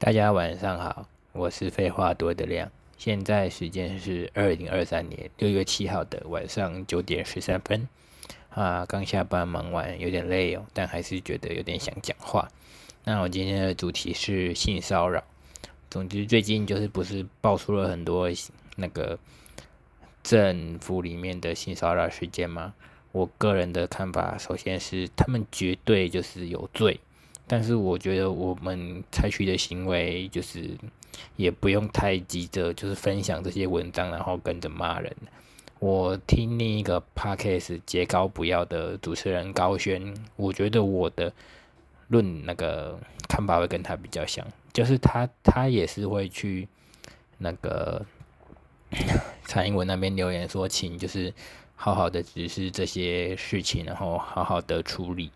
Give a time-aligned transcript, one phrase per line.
[0.00, 2.70] 大家晚上好，我是废话多的亮。
[2.96, 7.88] 现在时间是二零二三年六月七号的晚上九点十三分。
[8.50, 12.48] 啊，刚下班忙完，有点累哦，但还是觉得有点想讲话。
[13.02, 15.24] 那我今天的主题是性骚扰。
[15.90, 18.28] 总之，最近就是不是爆出了很多
[18.76, 19.18] 那个
[20.22, 22.72] 政府里面的性骚扰事件吗？
[23.10, 27.00] 我个人的看法，首先是他们绝对就是有罪。
[27.48, 30.70] 但是我觉得我们采取的行为就是
[31.36, 35.10] 也不用太急着，就是分享这些文章，然后跟着骂人。
[35.80, 41.32] 我听另一个 podcast 节高不要的主持人高轩，我觉得我的
[42.08, 42.98] 论那个
[43.28, 46.68] 看法会跟他比较像，就是他他也是会去
[47.38, 48.04] 那个
[49.46, 51.32] 蔡英文那边留言说，请就是
[51.76, 55.30] 好好的指示这些事情，然后好好的处理。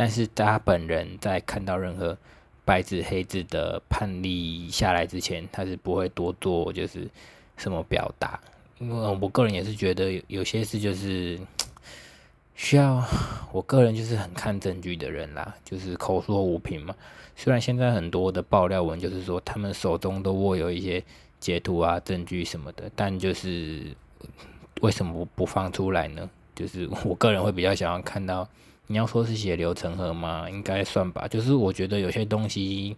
[0.00, 2.16] 但是他本人在看到任何
[2.64, 7.08] 白纸黑字的判例下来之前，他是不会多做就是
[7.56, 8.38] 什么表达，
[8.78, 11.36] 因为我个人也是觉得有些事就是
[12.54, 13.04] 需要，
[13.50, 16.94] 我个人就是很看证据的人啦，就是口说无凭嘛。
[17.34, 21.02] 虽然现在很多的爆料文就是说他们手中都握有一些
[21.40, 23.82] 截图啊、证据什么的，但就是
[24.80, 26.30] 为什么不放出来呢？
[26.54, 28.48] 就是我个人会比较想要看到。
[28.88, 30.50] 你要说是血流成河吗？
[30.50, 31.28] 应该算吧。
[31.28, 32.96] 就是我觉得有些东西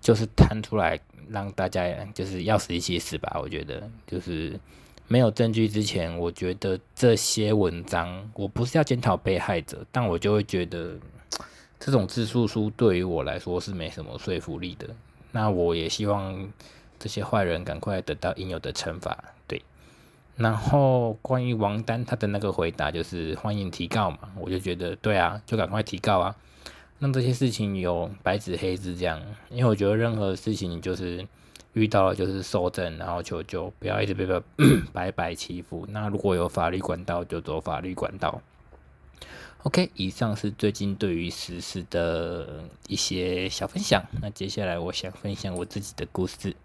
[0.00, 3.38] 就是摊出来让大家就是要死一起死吧。
[3.42, 4.58] 我觉得就是
[5.08, 10.96] 没有证据之前，我觉得这些文章我不是要检讨被害者，但我就会觉得
[11.78, 14.88] 这种自述书对于我来说是没什么说服力的。
[15.32, 16.48] 那我也希望
[16.98, 19.18] 这些坏人赶快得到应有的惩罚。
[19.48, 19.60] 对。
[20.40, 26.34] 然后关于王丹他的那个回答就是欢迎提告嘛，我就觉得对啊，就赶快提告啊，
[26.98, 29.20] 让这些事情有白纸黑字这样。
[29.50, 31.28] 因为我觉得任何事情就是
[31.74, 34.26] 遇到了就是受证，然后求救，不要一直被
[34.94, 35.86] 白白欺负。
[35.90, 38.40] 那如果有法律管道就走法律管道。
[39.64, 44.02] OK，以上是最近对于实事的一些小分享。
[44.22, 46.56] 那接下来我想分享我自己的故事。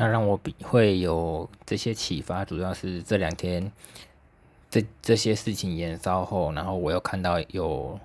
[0.00, 3.72] 那让我比会有这些启发，主要是这两天
[4.70, 7.98] 这这些事情延烧后，然后我又看到有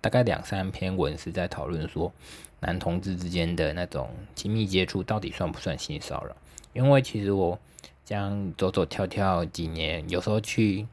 [0.00, 2.12] 大概两三篇文是在讨论说，
[2.60, 6.36] 男同志之间的那种亲密接触到底算不算性骚扰？
[6.72, 7.58] 因为其实我
[8.04, 10.86] 这样走走跳跳几年，有时候去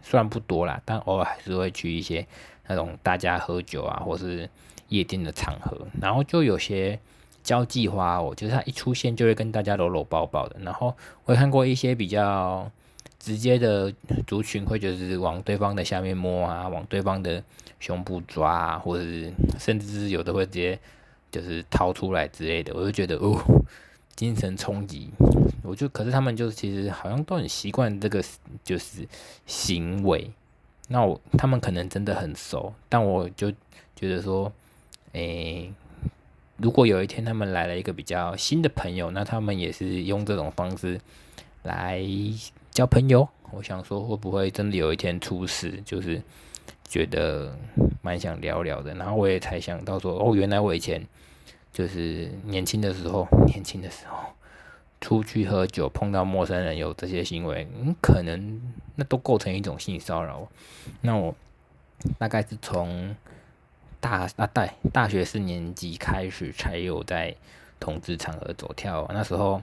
[0.00, 2.24] 算不多啦，但偶尔还是会去一些
[2.68, 4.48] 那种大家喝酒啊，或是
[4.90, 7.00] 夜店的场合，然后就有些。
[7.44, 10.56] 交际花哦，就是他一出现就会跟大家搂搂抱抱的。
[10.60, 10.96] 然后
[11.26, 12.68] 我看过一些比较
[13.20, 13.92] 直接的
[14.26, 17.44] 族群，会就是往对方的下面摸啊，往对方的
[17.78, 20.78] 胸部抓啊，或者是甚至是有的会直接
[21.30, 22.72] 就是掏出来之类的。
[22.74, 23.38] 我就觉得哦，
[24.16, 25.10] 精神冲击。
[25.62, 28.24] 我就可是他们就是其实好像都很习惯这个
[28.64, 29.06] 就是
[29.46, 30.30] 行为。
[30.88, 33.50] 那我他们可能真的很熟，但我就
[33.94, 34.50] 觉得说，
[35.12, 35.70] 诶。
[36.56, 41.00] 如果有一天他们来了一个比较新的朋友，那他们也是用这种方式
[41.64, 42.00] 来
[42.70, 43.28] 交朋友。
[43.50, 45.82] 我想说，会不会真的有一天出事？
[45.84, 46.22] 就是
[46.84, 47.58] 觉得
[48.02, 48.94] 蛮想聊聊的。
[48.94, 51.04] 然后我也才想到说，哦，原来我以前
[51.72, 54.18] 就是年轻的时候，年轻的时候
[55.00, 58.60] 出去喝酒碰到陌生人有这些行为，嗯，可能
[58.94, 60.48] 那都构成一种性骚扰。
[61.00, 61.34] 那我
[62.16, 63.16] 大概是从。
[64.04, 67.34] 大啊，大大学四年级开始才有在
[67.80, 69.08] 同志场合走跳。
[69.10, 69.62] 那时候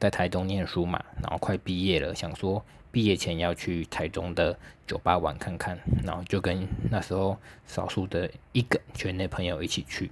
[0.00, 7.36] 在台中念书嘛，然后快毕业了，想说毕业前要去台中的酒吧玩看看，然后就跟那时候
[7.66, 10.10] 少数的一个圈内朋友一起去。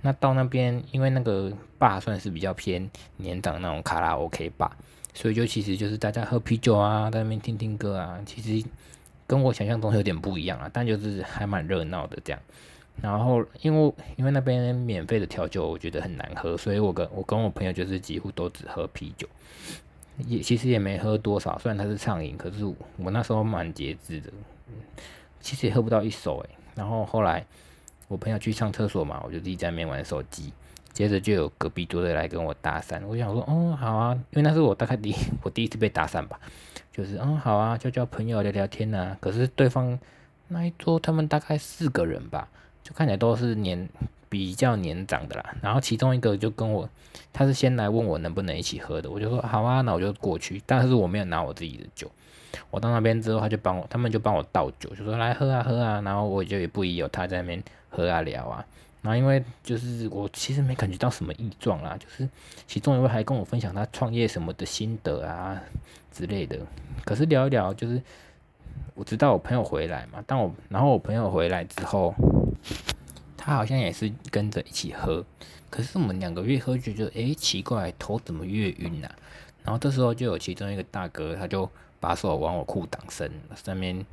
[0.00, 4.74] 那到那边，因为那个坝算是比较偏年长那种卡拉 OK 吧，
[5.12, 8.66] 所以就其实就是大家喝啤酒啊，在那边听听歌啊，其实
[9.26, 12.40] 跟我想象中有点不一样啊，但就是还蛮热闹的这样。
[13.00, 19.28] 然后，因为因为那边免费的调酒，我觉得很难喝，所以我跟我跟我朋友就是几乎都只喝啤酒，
[20.26, 21.56] 也其实也没喝多少。
[21.58, 22.64] 虽然他是畅饮，可是
[22.96, 24.32] 我那时候蛮节制的，
[25.40, 26.50] 其实也喝不到一手诶。
[26.74, 27.46] 然后后来
[28.08, 30.52] 我朋友去上厕所嘛，我就自己在那边玩手机。
[30.92, 35.14] 接着就有隔壁桌的来跟我搭讪，我想说，哦，好啊，因为那是我大概第
[35.44, 36.40] 我第一次被搭讪吧，
[36.90, 39.16] 就是嗯，好啊，交交朋友聊聊天呐。
[39.20, 39.96] 可是对方
[40.48, 42.48] 那一桌他们大概四个人吧。
[42.88, 43.86] 就看起来都是年
[44.30, 46.88] 比较年长的啦，然后其中一个就跟我，
[47.34, 52.10] 他是先来问我能不能一起喝的，我就说好啊，那我就过去，但是我没有拿我自己的酒，
[52.70, 58.64] 我到那边之后，他就帮我，他们就帮我倒酒，就说来喝啊喝啊，然后我就也不疑有他在那边喝啊聊啊，
[59.02, 62.26] 然后因为就是我其实没感觉到什么异状啦，就是
[62.66, 65.60] 其中一位还跟我分享他创业什么的心得啊
[66.10, 66.58] 之类的。
[67.04, 68.00] 可是聊一聊，就是
[68.94, 72.14] 我知道我朋友回来嘛，但我然后我朋友回来之后，
[73.36, 75.24] 他好像也是跟着一起喝。
[75.70, 79.14] 可是我们两个越喝就觉得，哎，奇怪，头怎么越晕啊？
[79.62, 81.70] 然后这时候就有其中一个大哥，他就
[82.00, 84.04] 把手往我裤裆伸，上面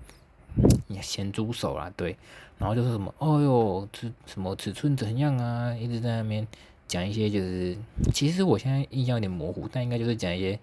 [0.87, 2.17] 也咸猪手啦，对。
[2.57, 5.73] 然后就是什么，哦哟，尺什么尺寸怎样啊？
[5.73, 6.45] 一直在那边
[6.87, 7.77] 讲一些，就是
[8.13, 10.59] 其实我现在印象有点模糊，但应该就是讲一些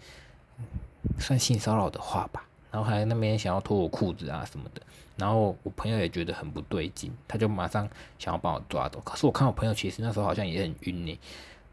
[1.19, 2.47] 算性骚扰的话吧。
[2.73, 4.83] 然后还那边想要脱我裤子啊什么的。
[5.17, 7.89] 然后我朋友也觉得很不对劲，他就马上
[8.19, 8.99] 想要把我抓走。
[9.05, 11.17] 可是我看我朋友其实那时候好像也很晕呢。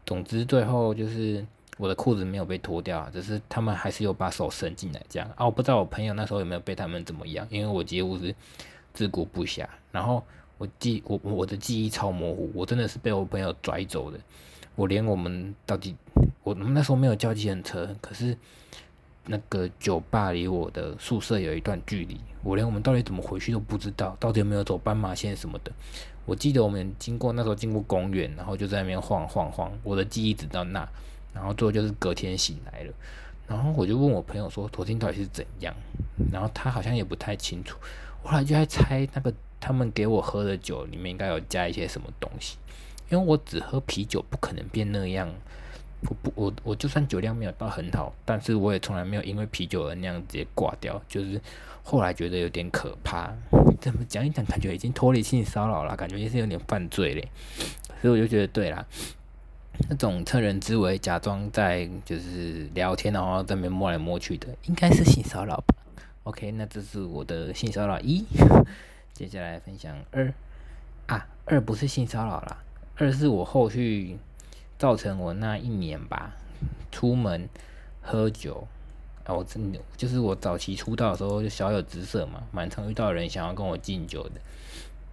[0.04, 1.44] 总之最后就是
[1.78, 5.46] 我的裤子没有被脱掉，只是他们还是有把手伸进来这样啊。
[5.46, 8.34] 我不知道我朋友那时候有没有被他们怎么样，因为我几乎是
[8.92, 9.66] 自顾不暇。
[9.90, 10.22] 然后
[10.58, 14.20] 我记我我的记忆超模糊，我真的是被我朋友拽走的。
[14.76, 15.96] 我连我们到底
[16.42, 18.36] 我们那时候没有叫计程车，可是。
[19.26, 25.70] 那个酒吧离我的宿舍有一段距离，我连我们到底怎么回去都不知道，到底有没有走斑马线什么的。
[26.26, 30.88] 我记得我们经过那时候经过公园，然后就在那边晃晃晃，我的记忆直到那，
[31.34, 32.92] 然后最后就是隔天醒来了，
[33.46, 35.74] 然后我就问我朋友说昨天到底是怎样，
[36.32, 37.78] 然后他好像也不太清楚，
[38.22, 42.56] 后来就在猜那个他们给我喝的酒里面应该有加一些什么东西，
[43.10, 45.28] 因为我只喝啤酒，不可能变那样。
[46.08, 51.00] 我不，我我就算酒量没有到很好，但是我也从来没有因为啤酒而那样直接挂掉。
[51.06, 51.40] 就是
[51.82, 53.30] 后来觉得有点可怕，
[53.80, 57.28] 怎么讲一讲，感觉已经脱离性骚扰了，感觉也是有点犯罪嘞。
[58.00, 58.86] 所以我就觉得对啦，
[59.90, 65.74] 那种趁人之危，假装在就是聊天，然后在那边摸来摸去的，应该是性骚扰吧
[66.24, 68.24] ？OK，那这是我的性骚扰一，
[69.12, 70.32] 接下来分享二
[71.08, 72.56] 啊，二不是性骚扰啦，
[72.96, 74.16] 二是我后续。
[74.80, 76.32] 造成我那一年吧，
[76.90, 77.46] 出门
[78.00, 78.66] 喝酒
[79.24, 84.40] 啊，我真的就是我早期出道的时候就小有姿色嘛，蛮常遇到人想要跟我敬酒的。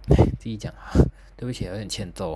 [0.40, 0.88] 自己讲啊，
[1.36, 2.34] 对不起，有点欠揍。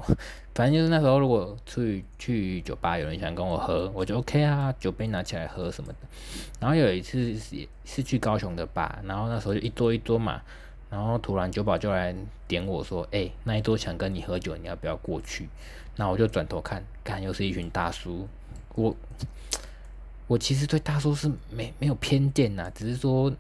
[0.55, 5.99] 反正就是那时候，如果出去去酒吧，有人想跟我喝，我就 OK 啊，酒杯拿起来喝什么的。
[6.61, 10.43] 然后有一次是是去高雄的吧，然后那时候就一桌一桌嘛，
[10.93, 12.15] 然后突然酒保就来
[12.47, 15.49] 点我说：“哎，那一桌想跟你喝酒，你要不要过去？”
[15.97, 18.29] 那我就转头看，看又是一群大叔。
[18.75, 18.95] 我
[20.29, 23.33] 我其实对大叔是没没有偏见呐，只是说，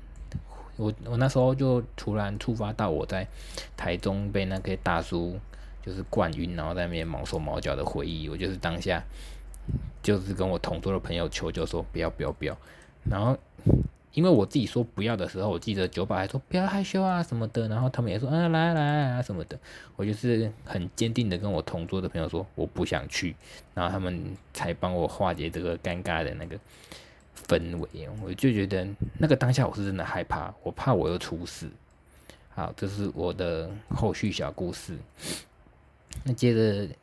[0.79, 3.29] 我我那时候就突然触发到我在
[3.77, 5.39] 台中被那个大叔
[5.85, 8.31] 就是灌晕，然后在那边毛手毛脚的回忆。
[8.31, 9.05] 我就是当下
[10.03, 12.57] 就是跟我同桌的朋友求救说不要不要不要，
[13.05, 13.39] 然后。
[14.15, 19.59] 因为我自己说不要的时候，我记得酒保还说不要害羞啊什么的，然后他们也说啊来来啊什么的，
[19.97, 23.35] 我就是很坚定的跟我同桌的朋友说我不想去，
[23.75, 24.23] 然后他们
[24.53, 26.59] 才帮我化解这个尴尬的那个
[27.49, 28.09] 氛围。
[28.23, 28.87] 我就觉得
[29.19, 31.71] 那个当下我是真的害怕，我怕我又出事。
[32.55, 34.99] 好，这是我的后续小故事。
[36.25, 36.95] 那接着，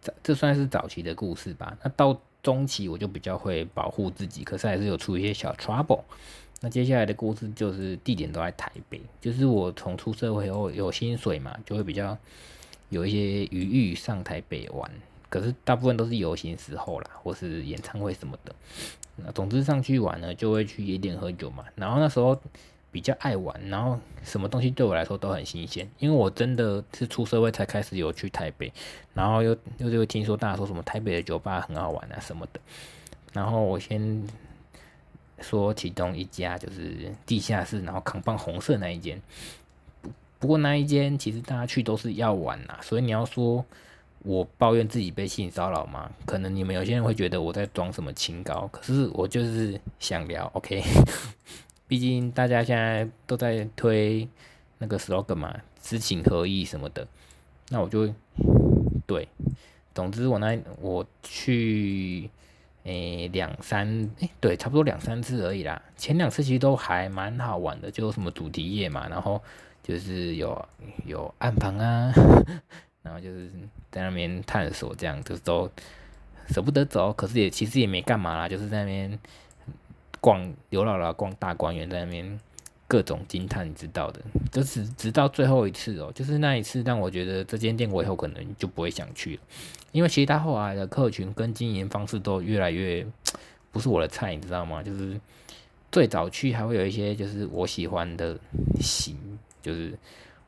[0.00, 1.76] 这这算是早期的故事吧？
[1.82, 2.20] 那到。
[2.42, 6.02] 中期我就比较会保护自己，可是还是有出一些小 trouble。
[6.60, 12.16] 那接下来的故事就是地点都在台北，就是我从出社会后有薪水嘛，就会比较
[12.88, 14.90] 有一些余裕上台北玩。
[15.28, 18.54] 可是大部分都是游行时候啦，或是演唱会什么的。
[19.16, 21.64] 那总之上去玩呢，就会去夜店喝酒嘛。
[21.74, 22.40] 然后那时候。
[22.92, 28.72] 比较爱玩，然后什么东西对我来说都很新鲜，因为我真的是出社会才开始有去台北，
[29.14, 32.60] 然后又又又听说大家说什么台北的酒吧很好玩啊什么的，
[33.32, 34.26] 然后我先
[35.40, 39.20] 说其中一家就是地下室，然后扛棒红色那一间，
[40.02, 43.64] 不不过那一间其实大家去都是要玩啊，所以你要说
[44.22, 46.10] 我抱怨自己被性骚扰吗？
[46.26, 50.82] 可能你们有些人会觉得我在装什么清高，可是我就是想聊，OK。
[51.90, 54.28] 毕竟大家现在都在推
[54.78, 57.04] 那个 slogan 嘛，知情合意什么的，
[57.70, 58.08] 那我就
[59.08, 59.26] 对，
[59.92, 62.30] 总之我那我去
[62.84, 65.82] 诶两三诶对，差不多两三次而已啦。
[65.96, 69.42] 前两次其实都还蛮好玩的，就什么主题夜嘛，然后
[69.82, 70.68] 就是有
[71.06, 72.12] 有暗房啊，
[73.02, 73.50] 然后就是
[73.90, 75.68] 在那边探索这样，就是都
[76.50, 79.18] 舍不得走，可是也其实也没干嘛啦，就是在那边。
[80.20, 82.40] 逛刘姥姥逛大观园，在那边
[82.86, 84.20] 各种惊叹，你知道的。
[84.52, 89.42] 就是直到最后一次哦，就是那一次让我觉得这间店我以后可能就不会想去了，
[89.92, 93.06] 因为其实他后来的客群跟经营方式都越来越
[93.72, 94.82] 不是我的菜，你知道吗？
[94.82, 95.18] 就是
[95.90, 98.38] 最早去还会有一些就是我喜欢的
[98.80, 99.16] 型，
[99.62, 99.96] 就是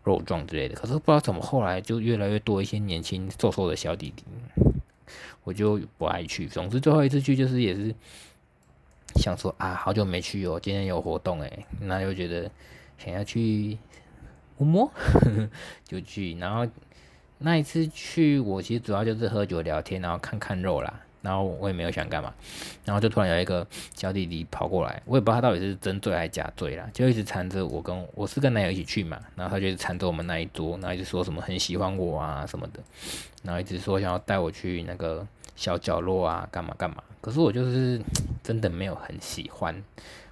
[0.05, 0.75] 肉壮之类的。
[0.75, 4.25] 可是不知道怎么后来就越来越多一些年轻瘦瘦的小弟弟，
[5.45, 6.47] 我就不爱去。
[6.47, 7.95] 总之最后一次去就是也是
[9.17, 12.51] 想说啊，好久没去哦，今天有活动诶，那又觉得
[12.99, 13.77] 想要去
[14.59, 14.93] 摸摸，
[15.87, 16.37] 就去。
[16.39, 16.67] 然后
[17.39, 21.01] 那一次去，我其实主要就是喝酒聊天，然后看看肉啦。
[21.23, 22.35] 然后我也没有想干嘛，
[22.85, 23.65] 然后就突然有一个
[23.95, 32.81] 小弟弟跑过来，我也不知道他到底是真醉还是假醉啦，就一直缠着我跟我是跟男友一起去嘛，然后他就缠着我们那一桌，然后一直说什么很喜欢我啊什么的，
[33.45, 35.25] 然后一直说想要带我去那个
[35.55, 38.01] 小角落啊干嘛干嘛，可是我就是
[38.43, 39.75] 真的没有很喜欢，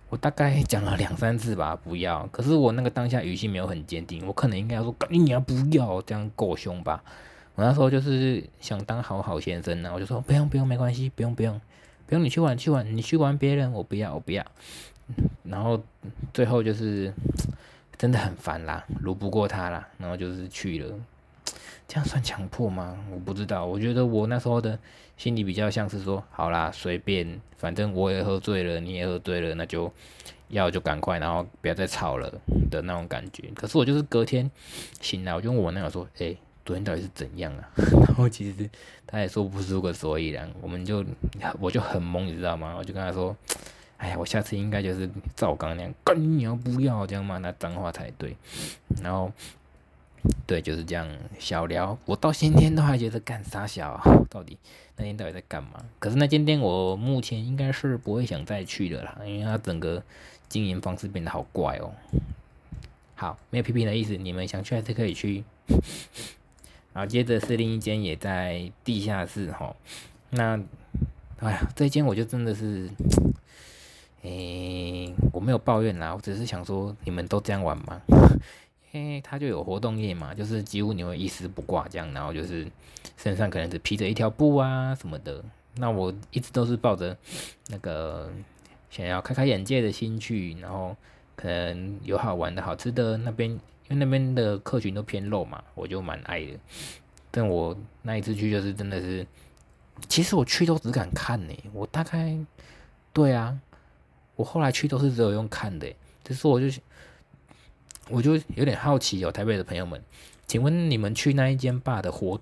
[0.09, 7.03] 我大概讲了两三次吧不要，可是我那个当下语气没有很坚定，我可能应该要说你要不要这样够凶吧。
[7.55, 11.61] 我那时候就是想当好好先生呢，我就说不用不用没关系，不用不用
[12.07, 14.45] 不用你去玩去玩，你去玩别人我不要我不要。
[15.43, 15.83] 然后
[16.33, 17.13] 最后就是
[17.99, 20.95] 真的很烦啦，撸不过他啦，然后就是去了。
[21.89, 22.97] 这样算强迫吗？
[23.11, 23.67] 我不知道。
[23.67, 24.79] 我觉得我那时候的
[25.21, 29.93] 心里比较像是说，好啦，随便，反正我也喝醉了，你也喝醉了，那就
[30.49, 32.33] 要就赶快，然后不要再吵了
[32.71, 33.51] 的那种感觉。
[33.55, 34.51] 可是我就是隔天
[35.03, 36.35] 醒来，我就问我男友说，哎。
[36.63, 37.69] 昨天到底是怎样啊？
[38.07, 38.71] 然后其实
[39.05, 41.05] 他也说不出个所以然，我们就
[41.59, 42.77] 我就很懵，你知道吗？
[42.79, 43.35] 我就跟他说
[43.97, 48.37] ：“哎呀，我下次应该就是照我刚那样，干你要不要这样骂那脏话才对。”
[49.03, 49.33] 然后
[50.47, 51.09] 对，就是这样
[51.39, 51.97] 小聊。
[52.05, 54.01] 我到今天都还觉得干啥小？
[54.29, 54.59] 到底
[54.97, 55.85] 那天到底在干嘛？
[55.99, 60.03] 可是那间店我目前应该是不会想再去的啦，因为它整个
[60.49, 61.93] 经营方式变得好怪哦。
[63.15, 65.45] 好，没有批评的意思，你们想去还是可以去。
[66.93, 69.75] 然后接着是另一间也在地下室哈，
[70.31, 70.61] 那
[71.39, 72.91] 哎呀，这间我就真的是，
[74.23, 78.01] 诶，我没有抱怨啦，我只是想说你们都这样玩吗？
[78.93, 82.67] 因为他就有活动夜嘛，就是几乎你会一丝不挂这样，然后就是
[83.17, 85.45] 身上可能只披着一条布啊什么的。
[85.77, 87.17] 那我一直都是抱着
[87.69, 88.31] 那个
[88.91, 90.97] 想要开开眼界的心去，然后
[91.37, 93.59] 可能有好玩的好吃的那边。
[93.89, 96.53] 因为那边的客群都偏肉嘛，我就蛮爱的。
[97.33, 99.27] 但我那一次去就是真的是，
[100.09, 101.53] 其实我去都只敢看呢。
[101.73, 102.39] 我大概，
[103.13, 103.59] 对啊，
[104.37, 105.93] 我后来去都是只有用看的。
[106.23, 106.69] 只是我就，
[108.11, 110.03] 我就有点好奇哦，台北的朋友们，
[110.47, 112.41] 请问你们去那一间坝的活，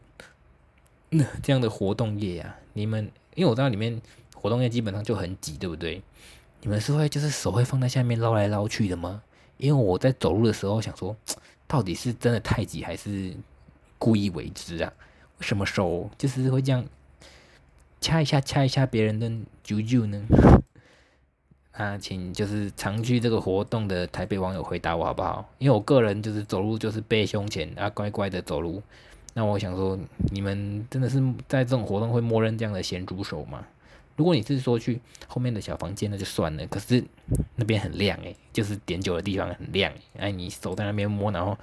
[1.43, 4.01] 这样的活动业啊，你们因为我知道里面
[4.35, 6.03] 活动业基本上就很挤，对不对？
[6.61, 9.23] 你们是会就是手会放在下面捞来捞去的吗？
[9.59, 11.17] 因为我在走路的时候想说，
[11.67, 13.35] 到底是真的太挤还是
[13.99, 14.93] 故意为之啊？
[15.39, 16.85] 为什么手就是会这样
[18.01, 19.29] 掐一下掐一下别人的
[19.65, 20.23] 啾啾呢？
[21.79, 25.49] 啊，请就是常去这个活动的台北网友回答我好不好？
[25.59, 28.83] 因为我个人就是走路就是背胸前啊，乖乖的走路。
[29.33, 29.97] 那我想说，
[30.33, 33.65] 你们真的是在这种活动会默认这样的咸猪手吗？
[34.17, 36.67] 如果你是说去后面的小房间，那就算了。
[36.67, 37.05] 可是
[37.55, 39.93] 那边很亮诶，就是点酒的地方很亮。
[40.17, 41.57] 哎，你手在那边摸，然后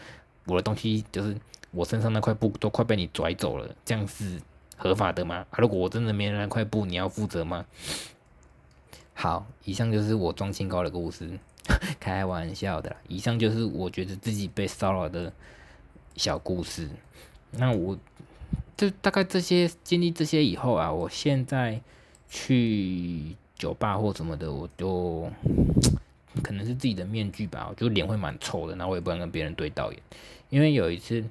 [0.46, 1.36] 我的东西就是
[1.72, 4.40] 我身上那块布都快被你拽走了，这样是
[4.78, 5.46] 合法的吗？
[5.50, 7.66] 啊，如果我真的没那块布，你要负责吗？
[9.16, 11.28] 好，以上就是我装清高的故事，
[12.00, 12.98] 开玩笑的啦。
[13.08, 15.34] 以上就是我觉得自己被骚扰的
[16.16, 16.88] 小故事。
[17.52, 17.98] 那我
[18.78, 21.82] 就大概这些经历这些以后啊，我现在。
[22.28, 25.30] 去酒吧或什么的，我就
[26.44, 30.02] 可能是自己的面具吧，我就脸会蛮臭的，然后我也不敢跟别人对导演，
[30.50, 31.24] 因为有一次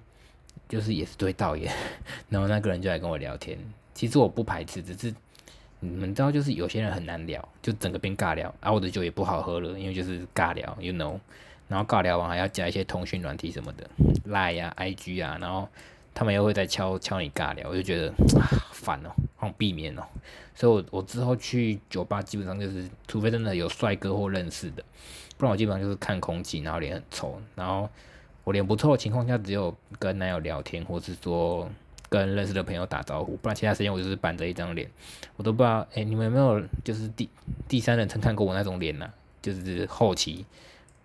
[0.68, 1.70] 就是也是对导演，
[2.30, 3.58] 然后那个人就来跟我聊天，
[3.92, 5.12] 其实我不排斥，只是
[5.84, 11.18] 你们知道，就是有些人很难聊，就整个变尬聊，然后我的酒也不好喝了，因为就是尬聊，you know，
[11.68, 13.88] 然后尬聊完还要加一些通讯软体什么的
[14.28, 15.68] ，line 呀、IG 啊，然后。
[16.16, 18.14] 他们又会在敲敲你尬聊，我就觉得
[18.70, 20.02] 烦哦，好避免哦。
[20.54, 24.84] 所以，我我之后去酒吧基本上就是，除非真的有帅哥或认识的，
[25.36, 27.36] 不然我基本上就是看空气，然后脸很臭。
[27.56, 27.90] 然后
[28.44, 31.68] 我脸不臭的情况下，只有跟男友聊天，或是说
[32.14, 34.88] 跟认识的朋友打招呼，不然其他时间我就是板着一张脸。
[35.36, 37.28] 我都不知道，哎，你们有没有就是第
[37.66, 39.10] 第三人称看过我那种脸呢？
[39.42, 40.46] 就是后期。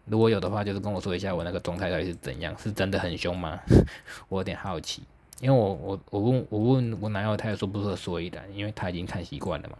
[0.05, 3.59] 如果有的话，就是跟我说一下我那个状态到底是怎样，是真的很凶吗？
[4.29, 5.03] 我有点好奇，
[5.39, 9.77] 因为我我我问我问我男友，他也说不出所以然，因为他已经看习惯了嘛。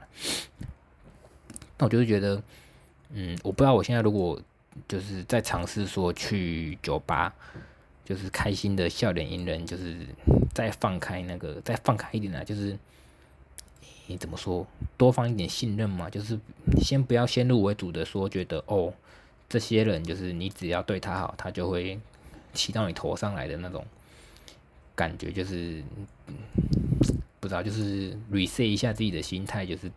[1.78, 2.42] 那我就是觉得，
[3.12, 4.40] 嗯，我不知道我现在如果
[4.88, 7.34] 就是在尝试说去酒吧，
[8.10, 9.96] 就是开心的笑脸迎人，就是
[10.52, 12.76] 再放开那个，再放开一点啊，就是
[14.08, 14.66] 你怎么说，
[14.98, 16.38] 多放一点信任嘛，就是
[16.82, 18.92] 先不要先入为主的说，觉得哦。
[19.52, 22.00] 这些人就是你只要对他好，他就会
[22.54, 23.84] 骑到你头上来的那种
[24.94, 25.84] 感觉，就是
[27.40, 29.92] 不知道，就是 reset 一下自己的心态，就是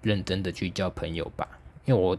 [0.00, 1.46] 认真的去交朋友吧。
[1.84, 2.16] 因为我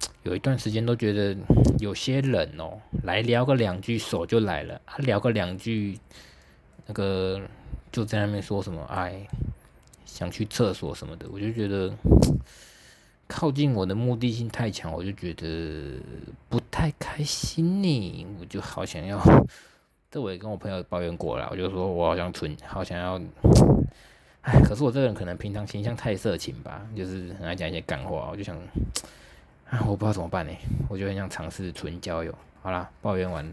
[0.24, 1.36] 有一段时间都觉得
[1.80, 5.98] 有些冷哦，来聊个两句手就来了，他聊个两句，
[6.86, 7.40] 那个
[7.90, 9.26] 就在那边说什么哎，
[10.04, 11.92] 想去厕所什么的，我就觉得。
[13.30, 16.00] 靠近我的目的性太强，我就觉得
[16.48, 18.26] 不太开心呢。
[18.40, 19.20] 我就好想要，
[20.10, 21.46] 这我也跟我朋友抱怨过了。
[21.50, 23.20] 我就说我好像存，好想要，
[24.40, 28.30] 哎，可是我这个人可能平常形象太色情吧，就是很爱讲一些干话。
[28.32, 28.56] 我就想，
[29.70, 30.52] 啊，我不知道怎么办呢。
[30.88, 32.34] 我就很想尝试纯交友。
[32.62, 33.50] 好啦，抱怨完了，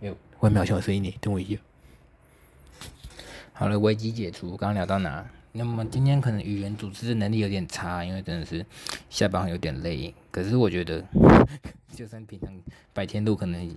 [0.00, 1.60] 有会秒小声音呢，等我一下。
[3.52, 5.28] 好了，危机解除，刚刚聊到哪？
[5.52, 8.64] 那么今天可能语言组织的能力有点差，因为真的是
[9.10, 10.14] 下班有点累。
[10.30, 11.04] 可是我觉得，
[11.92, 12.54] 就算平常
[12.92, 13.76] 白天录，可能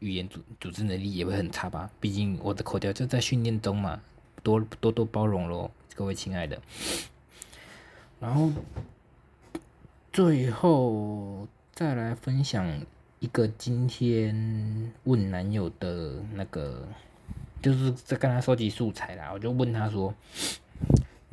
[0.00, 1.88] 语言组组织能力也会很差吧。
[2.00, 4.00] 毕竟我的口条就在训练中嘛，
[4.42, 6.60] 多多多包容咯，各位亲爱的。
[8.18, 8.50] 然后
[10.12, 12.66] 最后再来分享
[13.18, 16.86] 一个今天问男友的那个，
[17.62, 19.30] 就是在跟他收集素材啦。
[19.32, 20.14] 我就问他说。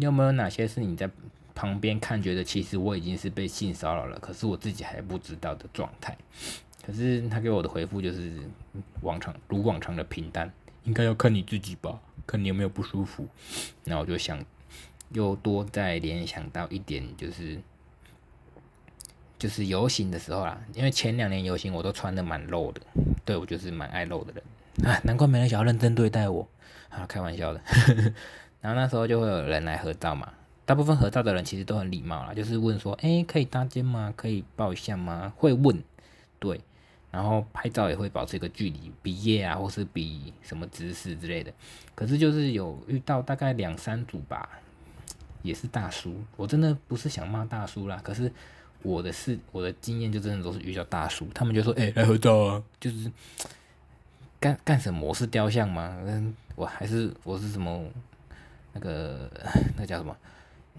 [0.02, 1.10] 你有没有哪些是你在
[1.54, 6.18] 旁边看，觉得其实我已经是被性骚扰了，可是我自己还不知道的状态？
[6.86, 8.32] 可是他给我的回复就是
[9.02, 10.50] 往常如往常的平淡，
[10.86, 13.28] 应该要看你自己吧，看你有没有不舒服。
[13.84, 14.42] 那我就想
[15.12, 17.60] 又多再联想到一点，就是
[19.39, 22.81] 就是游行的时候啦，因为前两年游行我都穿的蛮露的，
[23.25, 26.48] 对我就是蛮爱露的人啊，难怪没人想要认真对待我
[26.89, 27.62] 啊，开玩笑的。
[28.62, 30.34] 然后那时候就会有人来合照嘛，
[30.65, 34.13] 大部分合照的人其实都很礼貌啦，就是问说，哎，可以搭肩吗？
[34.17, 35.31] 可以抱一下吗？
[35.38, 35.81] 会问，
[36.38, 36.60] 对，
[37.10, 41.53] 然后拍照也会保持一个距离，比耶啊，或是比什么姿势之类的。
[41.96, 44.50] 可是就是有遇到大概两三组吧，
[45.41, 48.29] 也是大叔，我真的不是想骂大叔啦，可是
[48.82, 53.12] 我的是我的经验就真的都是遇到大叔，他们就说，哎，来合照啊，就是
[54.39, 55.13] 干干什么？
[55.13, 55.98] 是雕像吗？
[56.06, 57.84] 嗯，我还是我是什么？
[58.72, 59.30] 那个
[59.76, 60.15] 那叫什么？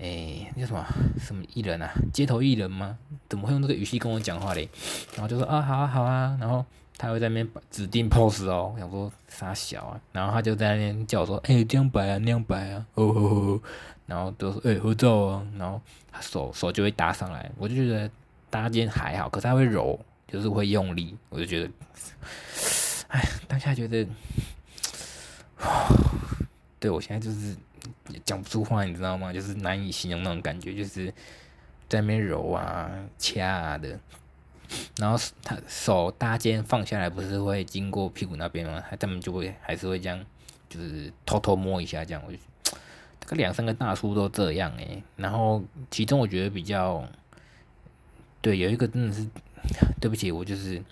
[0.01, 0.87] 哎，那叫什么
[1.19, 1.93] 什么艺人啊？
[2.13, 2.97] 街头艺人吗？
[3.29, 4.67] 怎么会用这个语气跟我讲话嘞？
[5.15, 6.39] 然后就说啊，好啊，好啊。
[6.41, 6.65] 然后
[6.97, 10.01] 他会在那边指定 pose 哦，想说傻小啊。
[10.13, 13.63] 然后他就在那边叫我说，哎，这样摆啊，那样摆啊，哦吼吼。
[14.11, 15.47] 然后都说，哎，合照啊。
[15.57, 15.81] 然后
[16.13, 18.11] 他手手就会搭上来，我就觉得
[18.51, 21.71] 搭肩还好，可是他会揉，就是会用力，我就觉得，
[23.09, 24.05] 哎，当下觉得，
[26.81, 27.57] 对我现在就是。
[28.25, 29.33] 讲不出话，你知道吗？
[29.33, 31.07] 就是难以形容那种感觉，就是
[31.89, 33.99] 在那边揉啊、掐啊的，
[34.97, 38.83] 然后他手搭肩放下来，不是会经过屁股那边吗？
[38.99, 40.27] 他们就会还是会这样，
[40.69, 42.21] 就是偷偷摸一下这样。
[42.27, 42.39] 我就
[43.31, 47.03] 概两三个大叔都这样诶，然后其中我觉得比较
[48.41, 49.27] 对，有一个真的是
[50.01, 50.83] 对不起，我就是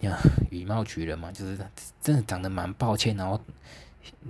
[0.00, 0.18] 呀
[0.50, 1.58] 以貌取人嘛，就是
[2.00, 3.40] 真的长得蛮抱歉，然后。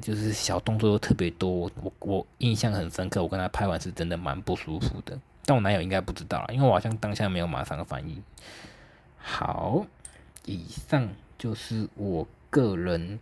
[0.03, 3.23] 就是小动作又特别多，我我印象很深刻。
[3.23, 8.21] 我跟他拍完是真的蛮不舒服的，但我男友应该不知道，因为我好像当下没有马上反应。
[9.19, 9.87] 好，
[10.47, 13.21] 以上就是我个人，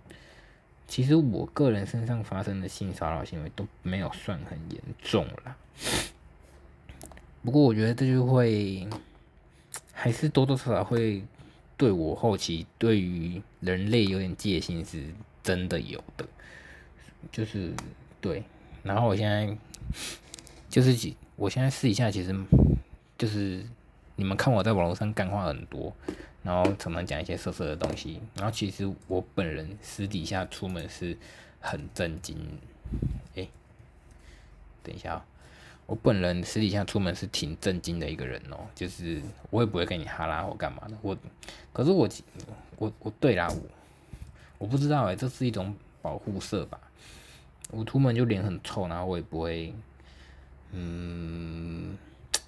[0.89, 5.57] 其实我个人身上发生的性骚扰行为都没有算很严重了。
[7.43, 8.89] 不过我觉得这就会
[9.93, 11.23] 还是多多少少会
[11.77, 15.05] 对我后期对于人类有点戒心，是
[15.43, 16.27] 真的有的。
[17.33, 17.73] 就是
[18.21, 18.45] 对，
[18.83, 19.57] 然后我现在
[20.69, 22.35] 就是我现在试一下，其实
[23.19, 23.65] 就是
[24.17, 25.95] 你们看我在网络上干话很多，
[26.43, 31.17] 然后常常讲一些色色的东西，然后其实我本人私底下出门是
[31.61, 32.37] 很震惊。
[33.35, 33.49] 哎，
[34.83, 35.25] 等一下啊，
[35.87, 41.17] 我本人私底下出门是挺震惊的一个人哦，就是我也不会跟你哈拉或干嘛的，我
[41.73, 42.09] 可是我
[42.79, 43.61] 我我对啦，我
[44.59, 46.81] 我不知道哎，这是一种保护色吧。
[47.73, 49.75] 我出门就脸很臭，然后我也不会，
[50.71, 51.99] 嗯，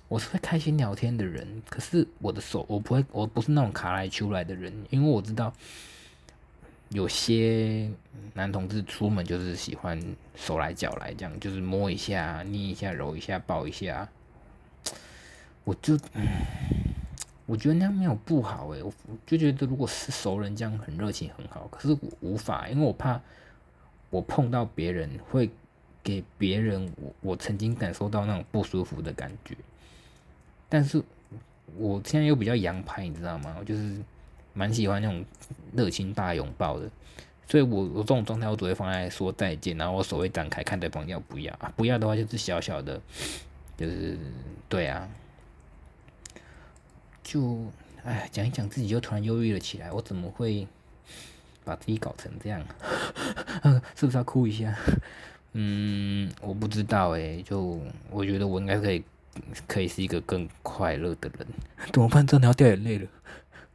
[0.09, 5.53] 我是会开心聊天的人，可是我的手我不会，我不是那种卡来出来的人，因为我知道
[6.89, 7.91] 有些
[8.35, 10.01] 男同志出门就是喜欢
[10.35, 14.09] 手来脚来这样，就是摸一下、捏一下、揉一下、抱一下，
[15.65, 15.99] 我就，
[17.47, 18.93] 我觉得那样没有不好诶，我
[19.27, 23.21] 就觉得如果是熟人这样很热情很好，可是我无法，因为我怕。
[24.11, 25.51] 我碰到别人会
[26.03, 29.55] 给别人我我曾经感受到那种不舒服的感觉，
[30.69, 31.03] 但是
[31.77, 33.57] 我现在又比较洋派，你知道吗？
[33.59, 33.97] 我就是
[34.53, 35.25] 蛮喜欢那种
[35.75, 36.91] 热情大拥抱的。
[37.47, 41.73] 所以我我这种状态，我只会放在说再见，然后我手会展开，看对方要不要啊？
[41.77, 43.01] 不要的话就是小小的，
[43.77, 44.19] 就是
[44.69, 45.09] 对啊，
[47.23, 47.65] 就
[48.05, 50.69] 哎讲一讲自己就突然忧郁了起来，我怎么会
[51.65, 52.63] 把自己搞成这样？
[53.97, 54.77] 是不是要哭一下？
[55.55, 59.03] 嗯，我不知道哎，就我觉得我应该可以
[59.67, 61.47] 可以是一个更快乐的人，
[61.93, 62.27] 怎么办？
[62.27, 63.07] 真的要掉眼泪了。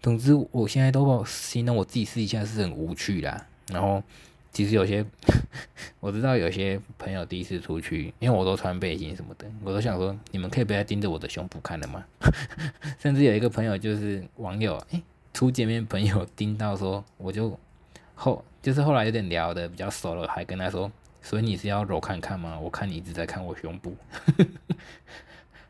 [0.02, 3.48] 总之，我现在都把形容我自己试一下是很无趣啦。
[3.70, 4.04] 然后，
[4.52, 5.06] 其实有些
[6.02, 12.04] 我知道有些朋友第一次出去，因为我都穿背心什么的，我都想说，你们可以不要盯着我的胸部看了吗？
[13.00, 15.02] 甚至有一个朋友就是网友，诶，
[15.34, 17.58] 初见面朋友盯到说，我就
[18.14, 22.60] 后就是后来有点聊的比较熟了，还跟他说，所以你是要揉看看吗？
[22.60, 23.96] 我看你一直在看我胸部，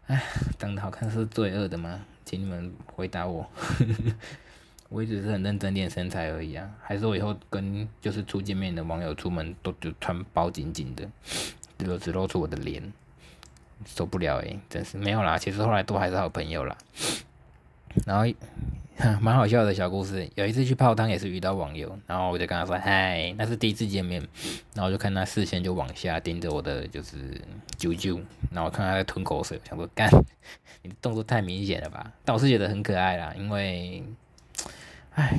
[0.07, 0.21] 哎，
[0.59, 1.99] 长得好看是罪恶的吗？
[2.25, 3.49] 请你们回答我。
[4.89, 11.09] 我一直是很认真练身材而已啊，还是我以后跟就是初见面的网友出门都就穿包紧紧的，
[11.77, 12.93] 只只露出我的脸，
[13.85, 15.37] 受不了诶，真是没有啦。
[15.37, 16.77] 其实后来都还是好朋友啦。
[18.05, 18.25] 然后
[19.21, 24.21] 蛮好笑的小故事，有一次去泡汤也是遇到网友，然后我就跟他说嗨，那是第一次见面，
[24.73, 27.17] 然后我就看他视线就往下盯着我的就是
[27.77, 30.09] 啾啾，然后我看他在吞口水，想说干，
[30.83, 32.11] 你的动作太明显了吧？
[32.23, 34.03] 但我是觉得很可爱啦，因为。
[35.15, 35.37] 唉，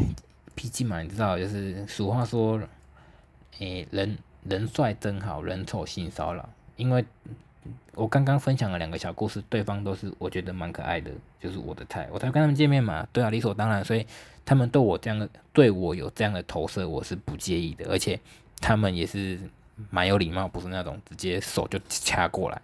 [0.55, 2.61] 脾气嘛，你知道，就是俗话说，
[3.59, 6.49] 诶，人人帅真好人丑性骚扰。
[6.77, 7.05] 因为
[7.95, 13.07] 我刚刚分享了两个小故事，对方都是我觉得蛮可爱的，就是我的菜，我才跟他们见面嘛。
[13.13, 14.07] 对啊，理所当然，所以
[14.45, 17.91] 他们对我这样的，对我有这样的投射，我是不介意的。
[17.91, 18.19] 而且
[18.61, 19.39] 他们也是
[19.91, 22.63] 蛮有礼貌，不是那种直接手就掐过来，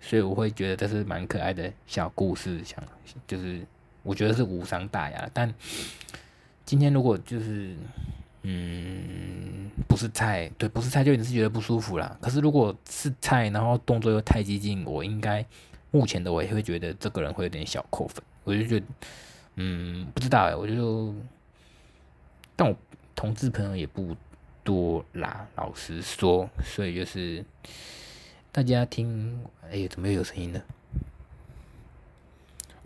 [0.00, 2.82] 所以我会觉得这是蛮可爱的小故事，想
[3.26, 3.60] 就是
[4.02, 5.52] 我觉得是无伤大雅，但。
[6.66, 7.76] 今天如果就是，
[8.46, 12.14] 嗯，不是菜，对，不是菜就已经是觉得不舒服啦。
[12.20, 15.42] 可是如果是菜，然后动作又太激进，我应该
[15.90, 18.22] 目前的我也会觉得这个人会有点小扣分。
[18.44, 18.86] 我就觉得，
[19.54, 21.14] 嗯，不知道哎，我就，
[22.54, 22.76] 但我
[23.14, 24.14] 同志朋友也不
[24.62, 27.42] 多啦，老实说，所以就是
[28.52, 30.62] 大家听，哎，怎么又有声音了？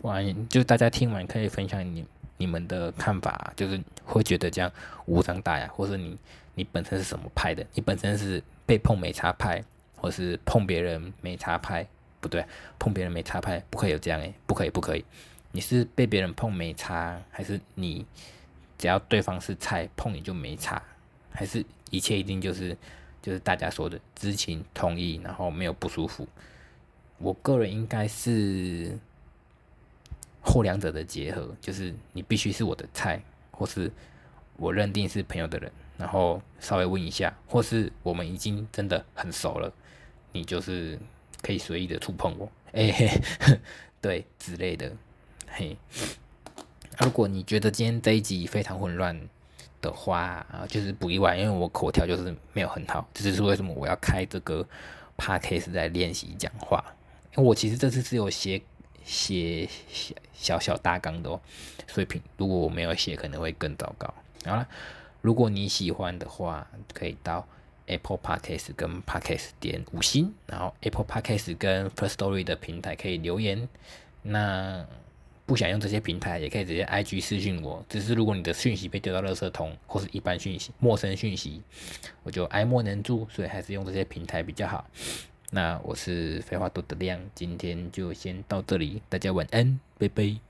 [0.03, 2.05] 完，就大家听完可以分享你。
[2.39, 4.71] 你们的看法就是会觉得这样
[5.05, 6.17] 无伤大雅，或是你
[6.55, 7.65] 你本身是什么派的？
[7.73, 9.61] 你本身是被碰没插派，
[9.97, 11.85] 或是碰别人没插派？
[12.21, 12.45] 不对，
[12.79, 15.03] 碰别人没插派不可以有这样诶，不可以不可以。
[15.51, 18.05] 你是被别人碰没插，还是你
[18.77, 20.81] 只要对方是菜碰你就没差？
[21.31, 22.75] 还是一切一定就是
[23.21, 26.25] 就是大家说的知情同意，然后没有不舒服？
[27.17, 28.97] 我个人应该是。
[30.41, 33.21] 后两者的结合，就是你必须是我的菜，
[33.51, 33.91] 或是
[34.55, 39.71] 我认定是朋友的人，然后稍微问一下，或是我们已经真的很熟了，
[40.31, 40.97] 你就是
[41.41, 43.21] 可以随意的触碰我， 哎，
[44.01, 44.91] 对之类的，
[45.47, 45.77] 嘿。
[46.99, 49.19] 如果你觉得今天这一集非常混乱
[49.81, 54.65] 的话，啊，就是不意外，因为我口条就是没有很好，这就是为什么我要开这个
[55.17, 56.83] podcast 在练习讲话。
[57.35, 58.61] 因为我其实这次是有写。
[59.03, 61.39] 写小小小大纲的哦，
[61.87, 64.13] 所以平如果我没有写，可能会更糟糕。
[64.45, 64.67] 好了，
[65.21, 67.47] 如果你喜欢的话，可以到
[67.87, 73.67] Apple Podcast 跟 Podcast 点五星，然后 Apple Podcast 跟 First Story 的平台可以留言。
[74.21, 74.85] 那
[75.45, 77.83] 不想用这些平台，也可以直接 IG 私信我。
[77.89, 81.63] 只是如果你的讯息被丢到垃圾桶，或是一般讯息、陌生讯息，
[82.21, 84.87] 我就爱莫能助，所以还是用这些平台比较好。
[85.51, 90.48] 那我是废话多的亮，今天就先到这里，大家晚安，拜拜。